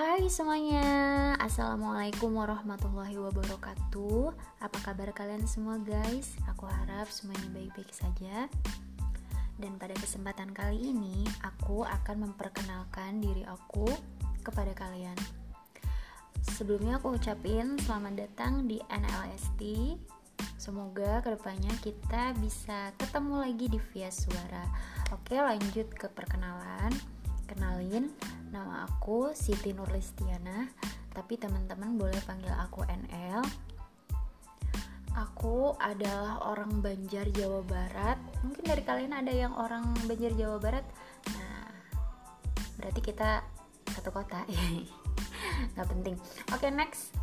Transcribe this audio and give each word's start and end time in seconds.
Hai 0.00 0.32
semuanya, 0.32 1.36
Assalamualaikum 1.36 2.32
warahmatullahi 2.32 3.20
wabarakatuh. 3.20 4.32
Apa 4.64 4.78
kabar 4.80 5.12
kalian 5.12 5.44
semua 5.44 5.76
guys? 5.76 6.40
Aku 6.48 6.64
harap 6.64 7.12
semuanya 7.12 7.44
baik-baik 7.52 7.92
saja. 7.92 8.48
Dan 9.60 9.76
pada 9.76 9.92
kesempatan 10.00 10.56
kali 10.56 10.96
ini 10.96 11.28
Aku 11.44 11.84
akan 11.84 12.32
memperkenalkan 12.32 13.20
diri 13.20 13.44
aku 13.44 13.84
kepada 14.40 14.72
kalian. 14.72 15.20
Sebelumnya 16.48 16.96
aku 16.96 17.20
ucapin 17.20 17.76
selamat 17.84 18.24
datang 18.24 18.64
di 18.64 18.80
NLST 18.88 19.60
Semoga 20.56 21.20
ke 21.20 21.36
depannya 21.36 21.76
kita 21.84 22.32
bisa 22.40 22.96
ketemu 22.96 23.36
lagi 23.36 23.68
di 23.68 23.76
via 23.92 24.08
suara. 24.08 24.64
Oke 25.12 25.36
lanjut 25.36 25.92
ke 25.92 26.08
perkenalan 26.08 27.19
Kenalin, 27.50 28.06
nama 28.54 28.86
aku 28.86 29.34
Siti 29.34 29.74
Nurlistiana, 29.74 30.70
tapi 31.10 31.34
teman-teman 31.34 31.98
boleh 31.98 32.22
panggil 32.22 32.54
aku 32.54 32.86
NL. 32.86 33.42
Aku 35.18 35.74
adalah 35.82 36.46
orang 36.46 36.78
Banjar 36.78 37.26
Jawa 37.34 37.66
Barat. 37.66 38.22
Mungkin 38.46 38.62
dari 38.62 38.86
kalian 38.86 39.18
ada 39.18 39.34
yang 39.34 39.50
orang 39.58 39.82
Banjar 40.06 40.30
Jawa 40.38 40.62
Barat. 40.62 40.86
Nah, 41.34 41.66
berarti 42.78 43.02
kita 43.02 43.42
satu 43.98 44.14
kota. 44.14 44.46
Gak 45.74 45.90
penting. 45.90 46.14
Oke, 46.54 46.54
okay, 46.54 46.70
next. 46.70 47.18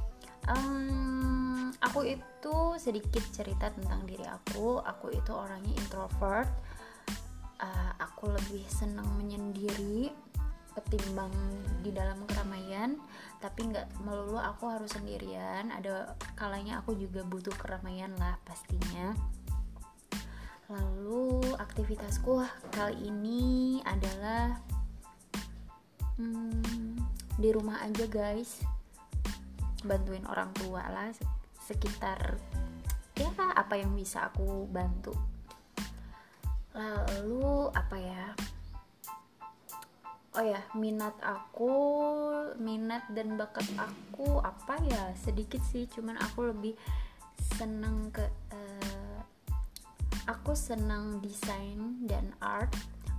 Um, 0.52 1.72
aku 1.80 2.04
itu 2.04 2.76
sedikit 2.76 3.24
cerita 3.32 3.72
tentang 3.72 4.04
diri 4.04 4.28
aku. 4.28 4.84
Aku 4.84 5.08
itu 5.08 5.32
orangnya 5.32 5.72
introvert 5.72 6.67
aku 8.18 8.34
lebih 8.34 8.66
senang 8.66 9.06
menyendiri 9.14 10.10
ketimbang 10.74 11.30
di 11.86 11.94
dalam 11.94 12.26
keramaian. 12.26 12.98
Tapi 13.38 13.70
nggak 13.70 14.02
melulu 14.02 14.42
aku 14.42 14.74
harus 14.74 14.98
sendirian. 14.98 15.70
Ada 15.70 16.18
kalanya 16.34 16.82
aku 16.82 16.98
juga 16.98 17.22
butuh 17.22 17.54
keramaian 17.54 18.10
lah 18.18 18.42
pastinya. 18.42 19.14
Lalu 20.66 21.46
aktivitasku 21.62 22.42
kali 22.74 23.06
ini 23.06 23.86
adalah 23.86 24.58
hmm, 26.18 26.98
di 27.38 27.54
rumah 27.54 27.86
aja 27.86 28.10
guys. 28.10 28.66
Bantuin 29.86 30.26
orang 30.26 30.50
tua 30.58 30.82
lah 30.90 31.14
sekitar 31.70 32.42
ya 33.14 33.30
apa 33.54 33.78
yang 33.78 33.94
bisa 33.94 34.30
aku 34.30 34.66
bantu 34.70 35.37
lalu 36.78 37.74
apa 37.74 37.98
ya? 37.98 38.26
Oh 40.38 40.46
ya 40.46 40.62
minat 40.78 41.18
aku 41.26 41.74
minat 42.62 43.10
dan 43.18 43.34
bakat 43.42 43.66
aku 43.74 44.38
apa 44.46 44.78
ya? 44.86 45.10
Sedikit 45.18 45.66
sih 45.66 45.90
cuman 45.90 46.14
aku 46.22 46.54
lebih 46.54 46.78
seneng 47.58 48.14
ke 48.14 48.22
uh, 48.54 49.20
aku 50.30 50.54
senang 50.54 51.18
desain 51.26 52.06
dan 52.06 52.30
art. 52.38 52.70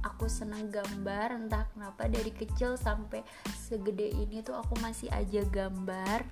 Aku 0.07 0.31
senang 0.31 0.71
gambar 0.71 1.35
entah 1.35 1.67
kenapa 1.75 2.07
dari 2.07 2.31
kecil 2.31 2.79
sampai 2.79 3.27
segede 3.51 4.15
ini 4.15 4.47
tuh 4.47 4.55
aku 4.55 4.79
masih 4.79 5.11
aja 5.11 5.43
gambar. 5.51 6.23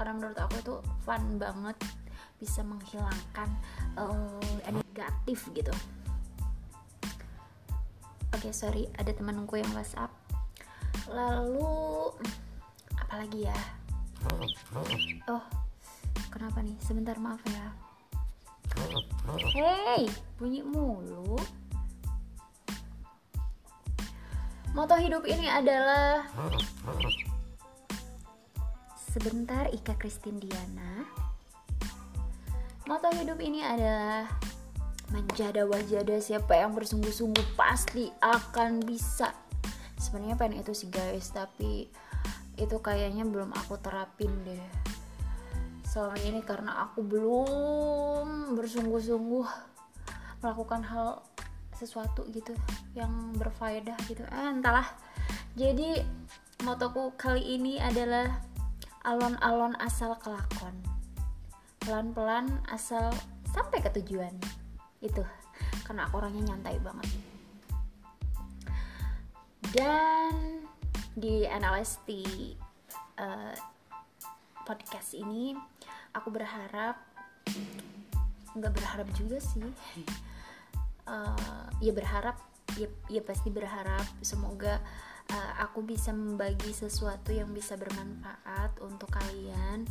Karena 0.00 0.16
menurut 0.16 0.40
aku 0.40 0.56
itu 0.64 0.74
fun 1.04 1.36
banget 1.36 1.76
bisa 2.40 2.64
menghilangkan 2.64 3.52
uh, 4.00 4.40
negatif 4.72 5.44
gitu 5.52 5.70
oke 8.32 8.48
okay, 8.48 8.52
sorry 8.52 8.88
ada 8.96 9.12
temanku 9.12 9.60
yang 9.60 9.68
whatsapp. 9.76 10.10
Lalu 11.08 12.12
apalagi 12.96 13.46
ya? 13.48 13.60
Oh 15.28 15.44
kenapa 16.32 16.64
nih? 16.64 16.76
Sebentar 16.80 17.20
maaf 17.20 17.40
ya. 17.48 17.66
Hey 19.52 20.08
bunyi 20.40 20.64
mulu. 20.64 21.36
Moto 24.72 24.96
hidup 24.96 25.28
ini 25.28 25.52
adalah 25.52 26.24
sebentar 28.96 29.68
Ika 29.68 30.00
Kristin 30.00 30.40
Diana. 30.40 31.04
Moto 32.88 33.12
hidup 33.12 33.36
ini 33.44 33.60
adalah 33.60 34.24
menjada 35.12 35.68
wajada 35.68 36.16
siapa 36.18 36.56
yang 36.56 36.72
bersungguh-sungguh 36.72 37.54
pasti 37.54 38.08
akan 38.24 38.80
bisa. 38.80 39.36
Sebenarnya 40.00 40.40
pengen 40.40 40.64
itu 40.64 40.72
sih 40.72 40.88
guys 40.88 41.30
tapi 41.30 41.86
itu 42.56 42.76
kayaknya 42.80 43.28
belum 43.28 43.52
aku 43.52 43.76
terapin 43.78 44.32
deh. 44.48 44.66
Selama 45.84 46.16
ini 46.24 46.40
karena 46.40 46.88
aku 46.88 47.04
belum 47.04 48.56
bersungguh-sungguh 48.56 49.46
melakukan 50.40 50.82
hal 50.88 51.20
sesuatu 51.76 52.24
gitu 52.32 52.56
yang 52.96 53.36
berfaedah 53.36 53.96
gitu. 54.08 54.24
Eh, 54.24 54.48
entahlah. 54.48 54.88
Jadi 55.52 56.00
motoku 56.64 57.12
kali 57.20 57.60
ini 57.60 57.76
adalah 57.76 58.40
alon-alon 59.04 59.76
asal 59.76 60.16
kelakon. 60.16 60.72
Pelan-pelan 61.84 62.48
asal 62.72 63.12
sampai 63.52 63.84
ke 63.84 63.92
tujuan 64.00 64.61
itu 65.02 65.22
karena 65.82 66.06
aku 66.06 66.22
orangnya 66.22 66.54
nyantai 66.54 66.78
banget. 66.78 67.10
Dan 69.72 70.64
di 71.12 71.44
NLST 71.44 72.08
uh, 73.20 73.54
podcast 74.62 75.12
ini 75.18 75.52
aku 76.14 76.28
berharap 76.32 76.96
nggak 78.56 78.72
berharap 78.72 79.08
juga 79.16 79.42
sih. 79.42 79.66
Uh, 81.02 81.66
ya 81.82 81.90
berharap 81.90 82.38
ya, 82.78 82.88
ya 83.10 83.22
pasti 83.24 83.48
berharap. 83.50 84.06
Semoga 84.22 84.78
uh, 85.32 85.52
aku 85.64 85.82
bisa 85.84 86.12
membagi 86.12 86.70
sesuatu 86.72 87.32
yang 87.32 87.50
bisa 87.50 87.74
bermanfaat 87.76 88.78
untuk 88.84 89.08
kalian. 89.12 89.88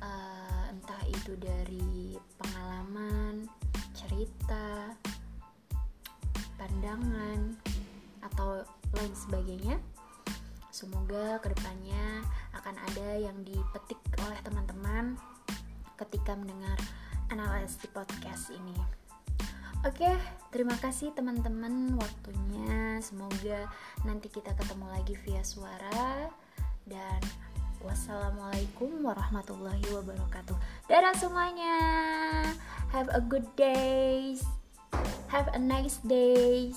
Uh, 0.00 0.53
entah 0.74 1.02
itu 1.06 1.38
dari 1.38 2.18
pengalaman 2.34 3.46
cerita, 3.94 4.90
pandangan, 6.58 7.54
atau 8.26 8.66
lain 8.90 9.14
sebagainya. 9.14 9.78
Semoga 10.74 11.38
ke 11.38 11.54
depannya 11.54 12.26
akan 12.58 12.74
ada 12.90 13.08
yang 13.22 13.38
dipetik 13.46 14.02
oleh 14.18 14.38
teman-teman 14.42 15.14
ketika 15.94 16.34
mendengar 16.34 16.74
analisis 17.30 17.78
di 17.78 17.88
podcast 17.94 18.50
ini. 18.50 18.74
Oke, 19.86 20.10
terima 20.50 20.74
kasih 20.82 21.14
teman-teman 21.14 21.94
waktunya. 21.94 22.98
Semoga 22.98 23.70
nanti 24.02 24.26
kita 24.32 24.50
ketemu 24.58 24.90
lagi 24.90 25.14
via 25.22 25.44
suara 25.46 26.26
dan 26.88 27.20
wassalamualaikum 27.84 29.04
warahmatullahi 29.04 29.84
wabarakatuh. 29.92 30.56
Dadah 30.88 31.14
semuanya. 31.20 31.76
Have 32.90 33.12
a 33.12 33.20
good 33.20 33.44
day. 33.54 34.40
Have 35.28 35.52
a 35.52 35.60
nice 35.60 36.00
day. 36.02 36.72